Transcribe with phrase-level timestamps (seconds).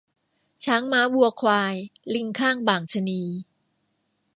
[0.65, 1.75] ช้างม้าวัวควาย
[2.13, 3.21] ลิงค่างบ่างชะนี